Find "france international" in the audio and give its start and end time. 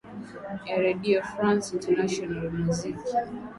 1.33-2.43